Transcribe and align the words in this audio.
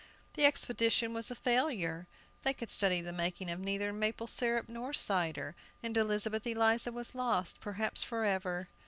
The 0.33 0.45
expedition 0.47 1.13
was 1.13 1.29
a 1.29 1.35
failure! 1.35 2.07
They 2.41 2.55
could 2.55 2.71
study 2.71 3.01
the 3.01 3.13
making 3.13 3.51
of 3.51 3.59
neither 3.59 3.93
maple 3.93 4.25
syrup 4.25 4.67
nor 4.67 4.93
cider, 4.93 5.55
and 5.83 5.95
Elizabeth 5.95 6.47
Eliza 6.47 6.91
was 6.91 7.13
lost, 7.13 7.59
perhaps 7.59 8.01
forever! 8.01 8.67